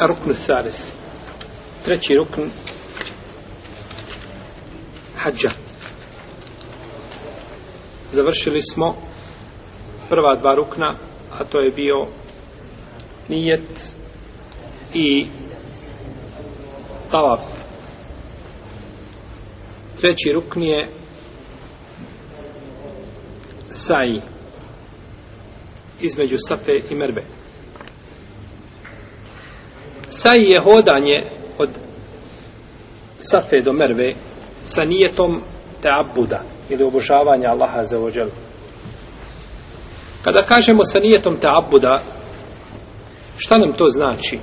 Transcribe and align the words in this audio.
rukn 0.00 0.34
salis. 0.46 0.92
Treći 1.84 2.14
rukn 2.14 2.42
hađa. 5.16 5.50
Završili 8.12 8.62
smo 8.62 8.96
prva 10.08 10.34
dva 10.34 10.54
rukna, 10.54 10.94
a 11.38 11.44
to 11.44 11.60
je 11.60 11.70
bio 11.70 12.06
nijet 13.28 13.94
i 14.94 15.26
tavaf. 17.10 17.40
Treći 20.00 20.32
rukn 20.34 20.62
je 20.62 20.88
saji 23.70 24.20
između 26.00 26.36
safe 26.48 26.72
i 26.90 26.94
merbe. 26.94 27.22
Saji 30.22 30.44
je 30.50 30.60
hodanje 30.64 31.18
od 31.58 31.68
safe 33.16 33.60
do 33.64 33.72
merve 33.72 34.14
sa 34.62 34.82
nijetom 34.84 35.40
te 35.82 35.88
abuda 36.00 36.42
ili 36.68 36.84
obožavanja 36.84 37.48
Allaha 37.48 37.84
za 37.84 37.98
ođel. 37.98 38.28
Kada 40.24 40.42
kažemo 40.42 40.84
sa 40.84 40.98
nijetom 41.00 41.36
te 41.36 41.46
abuda, 41.50 41.94
šta 43.38 43.58
nam 43.58 43.72
to 43.72 43.84
znači? 43.88 44.38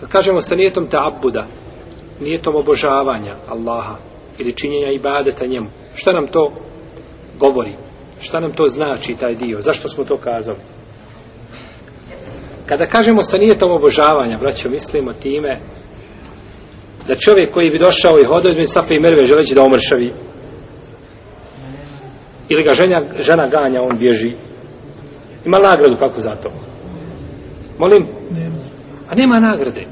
Kada 0.00 0.12
kažemo 0.12 0.40
sa 0.40 0.54
nijetom 0.54 0.86
te 0.86 0.96
abuda, 1.00 1.46
nijetom 2.20 2.56
obožavanja 2.56 3.34
Allaha 3.48 3.96
ili 4.38 4.56
činjenja 4.56 4.90
ibadeta 4.90 5.46
njemu, 5.46 5.68
šta 5.94 6.12
nam 6.12 6.26
to 6.26 6.52
govori? 7.38 7.72
Šta 8.20 8.40
nam 8.40 8.52
to 8.52 8.68
znači 8.68 9.14
taj 9.14 9.34
dio? 9.34 9.60
Zašto 9.60 9.88
smo 9.88 10.04
to 10.04 10.16
kazali? 10.16 10.58
Kada 12.66 12.86
kažemo 12.86 13.22
sa 13.22 13.38
nijetom 13.38 13.70
obožavanja, 13.70 14.38
braćo, 14.38 14.70
mislimo 14.70 15.12
time 15.12 15.58
da 17.08 17.14
čovjek 17.14 17.50
koji 17.50 17.70
bi 17.70 17.78
došao 17.78 18.20
i 18.20 18.24
hodao 18.24 18.50
između 18.50 18.72
sape 18.72 18.94
i 18.94 19.00
merve 19.00 19.24
želeći 19.24 19.54
da 19.54 19.62
omršavi 19.62 20.12
ili 22.48 22.62
ga 22.62 22.74
ženja, 22.74 23.02
žena 23.20 23.46
ganja, 23.46 23.82
on 23.82 23.98
bježi. 23.98 24.32
Ima 25.44 25.58
nagradu 25.58 25.96
kako 25.96 26.20
za 26.20 26.30
to? 26.30 26.50
Molim? 27.78 28.06
A 29.10 29.14
nema 29.14 29.40
nagrade. 29.40 29.84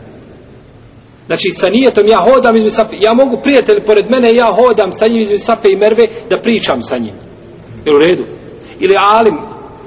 Znači, 1.26 1.50
sa 1.50 1.66
nijetom 1.70 2.06
ja 2.06 2.18
hodam 2.18 2.56
između 2.56 2.74
sape, 2.74 2.96
ja 3.00 3.12
mogu 3.12 3.36
prijatelj 3.42 3.80
pored 3.86 4.06
mene, 4.10 4.34
ja 4.34 4.52
hodam 4.52 4.92
sa 4.92 5.06
njim 5.06 5.20
između 5.20 5.44
sape 5.44 5.68
i 5.72 5.76
merve 5.76 6.06
da 6.30 6.40
pričam 6.42 6.82
sa 6.82 6.98
njim. 6.98 7.14
Jel 7.86 7.96
u 7.96 7.98
redu? 7.98 8.24
Ili 8.80 8.94
alim, 8.98 9.38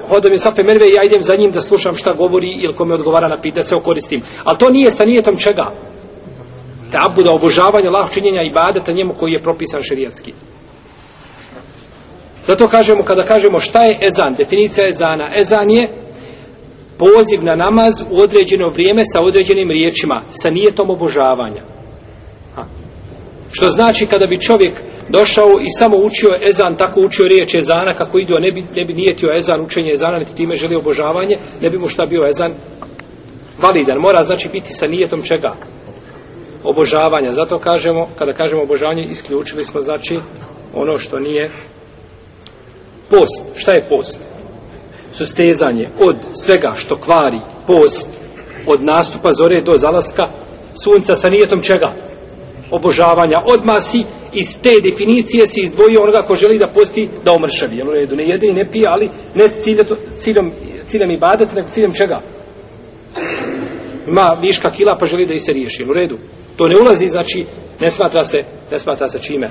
hodom 0.08 0.32
je 0.32 0.38
safe 0.38 0.62
merve 0.62 0.86
i 0.86 0.94
ja 0.94 1.02
idem 1.04 1.22
za 1.22 1.36
njim 1.36 1.50
da 1.50 1.60
slušam 1.60 1.94
šta 1.94 2.12
govori 2.12 2.50
ili 2.50 2.74
kome 2.74 2.94
odgovara 2.94 3.28
na 3.28 3.36
pitanje, 3.42 3.62
da 3.62 3.68
se 3.68 3.76
okoristim. 3.76 4.20
Ali 4.44 4.58
to 4.58 4.70
nije 4.70 4.90
sa 4.90 5.04
nijetom 5.04 5.36
čega? 5.36 5.72
Te 6.90 6.98
abuda 7.00 7.30
obožavanja, 7.30 7.90
lah 7.90 8.12
činjenja 8.12 8.42
i 8.42 8.52
badeta 8.52 8.92
njemu 8.92 9.14
koji 9.14 9.32
je 9.32 9.42
propisan 9.42 9.82
šerijatski. 9.82 10.32
Zato 12.46 12.68
kažemo, 12.68 13.02
kada 13.02 13.22
kažemo 13.22 13.60
šta 13.60 13.84
je 13.84 13.98
ezan, 14.00 14.34
definicija 14.38 14.88
ezana, 14.88 15.30
ezan 15.40 15.70
je 15.70 15.88
poziv 16.98 17.44
na 17.44 17.54
namaz 17.54 17.94
u 18.10 18.20
određeno 18.20 18.68
vrijeme 18.68 19.02
sa 19.04 19.20
određenim 19.20 19.70
riječima, 19.70 20.22
sa 20.30 20.50
nijetom 20.50 20.90
obožavanja. 20.90 21.62
Ha. 22.54 22.64
Što 23.52 23.68
znači 23.68 24.06
kada 24.06 24.26
bi 24.26 24.40
čovjek 24.40 24.80
došao 25.08 25.50
i 25.62 25.70
samo 25.78 25.96
učio 25.96 26.30
ezan, 26.48 26.76
tako 26.76 27.00
učio 27.00 27.26
riječ 27.26 27.54
ezana, 27.54 27.94
kako 27.94 28.18
idio, 28.18 28.36
ne 28.40 28.50
bi, 28.50 28.60
ne 28.60 28.84
bi 28.86 28.94
nijetio 28.94 29.36
ezan, 29.36 29.60
učenje 29.60 29.92
ezana, 29.92 30.18
niti 30.18 30.36
time 30.36 30.54
želio 30.54 30.78
obožavanje, 30.78 31.36
ne 31.60 31.70
bi 31.70 31.78
mu 31.78 31.88
šta 31.88 32.06
bio 32.06 32.22
ezan 32.28 32.52
validan. 33.62 33.98
Mora 33.98 34.22
znači 34.22 34.48
biti 34.48 34.72
sa 34.72 34.86
nijetom 34.86 35.22
čega? 35.22 35.54
Obožavanja. 36.64 37.32
Zato 37.32 37.58
kažemo, 37.58 38.08
kada 38.18 38.32
kažemo 38.32 38.62
obožavanje, 38.62 39.02
isključili 39.10 39.64
smo 39.64 39.80
znači 39.80 40.18
ono 40.74 40.98
što 40.98 41.18
nije 41.18 41.50
post. 43.10 43.44
Šta 43.56 43.72
je 43.72 43.86
post? 43.88 44.20
Sustezanje 45.12 45.88
od 46.00 46.16
svega 46.44 46.72
što 46.76 46.96
kvari 46.96 47.40
post 47.66 48.08
od 48.66 48.82
nastupa 48.82 49.32
zore 49.32 49.60
do 49.60 49.72
zalaska 49.76 50.24
sunca 50.84 51.14
sa 51.14 51.28
nijetom 51.28 51.62
čega? 51.62 51.92
Obožavanja. 52.76 53.38
Odmah 53.44 53.82
si 53.82 54.04
iz 54.32 54.56
te 54.62 54.80
definicije 54.90 55.46
si 55.46 55.60
izdvojio 55.62 56.02
onoga 56.02 56.26
ko 56.26 56.34
želi 56.34 56.58
da 56.58 56.66
posti 56.66 57.08
da 57.24 57.32
omršavi. 57.32 57.76
Jel 57.76 57.88
u 57.88 57.92
redu? 57.92 58.16
Ne 58.16 58.24
jede 58.24 58.46
i 58.46 58.54
ne 58.54 58.64
pije, 58.72 58.84
ali 58.88 59.08
ne 59.34 59.48
ciljem, 59.48 59.86
ciljem, 60.20 60.52
ciljem 60.86 61.10
i 61.10 61.18
badet, 61.18 61.54
nego 61.54 61.68
ciljem 61.68 61.92
čega? 61.92 62.20
Ima 64.06 64.26
viška 64.42 64.70
kila 64.70 64.96
pa 65.00 65.06
želi 65.06 65.26
da 65.26 65.34
i 65.34 65.40
se 65.40 65.52
riješi. 65.52 65.82
Jel 65.82 65.90
u 65.90 65.94
redu? 65.94 66.16
To 66.56 66.68
ne 66.68 66.76
ulazi, 66.76 67.08
znači, 67.08 67.44
ne 67.80 67.90
smatra 67.90 68.24
se, 68.24 68.38
ne 68.72 68.78
smatra 68.78 69.08
se 69.08 69.18
čime. 69.18 69.48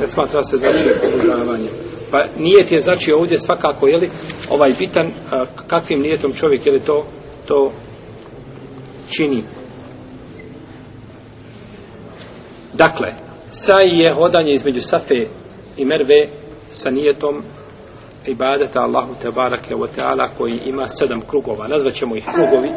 Ne 0.00 0.06
smatra 0.06 0.44
se, 0.44 0.56
znači, 0.56 0.90
obožavanje. 1.06 1.68
Pa 2.12 2.18
nijet 2.38 2.72
je, 2.72 2.78
znači, 2.78 3.12
ovdje 3.12 3.38
svakako, 3.38 3.86
jeli, 3.86 4.10
ovaj 4.50 4.72
bitan, 4.78 5.12
a, 5.30 5.44
kakvim 5.66 6.00
nijetom 6.02 6.32
čovjek, 6.32 6.66
jeli 6.66 6.80
to, 6.80 7.06
to 7.46 7.72
čini. 9.10 9.44
Dakle, 12.72 13.12
saj 13.50 13.88
je 13.88 14.14
hodanje 14.14 14.52
između 14.52 14.80
Safe 14.80 15.26
i 15.76 15.84
Merve 15.84 16.28
sa 16.70 16.90
nijetom 16.90 17.42
ibadeta 18.26 18.82
Allahu 18.82 19.14
Tebarake 19.22 19.74
wa 19.74 19.86
teala 19.94 20.28
koji 20.38 20.60
ima 20.66 20.88
sedam 20.88 21.20
krugova. 21.20 21.68
Nazvaćemo 21.68 22.16
ih 22.16 22.24
krugovi, 22.34 22.70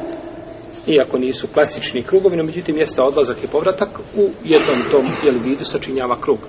iako 0.88 1.18
nisu 1.18 1.48
klasični 1.48 2.04
krugovi, 2.04 2.38
no 2.38 2.44
međutim 2.44 2.78
jeste 2.78 3.02
odlazak 3.02 3.44
i 3.44 3.48
povratak 3.48 3.90
u 4.16 4.30
jednom 4.44 4.92
tom 4.92 5.08
jel, 5.24 5.36
vidu 5.44 5.66
sačinjava 5.66 6.16
krug. 6.22 6.40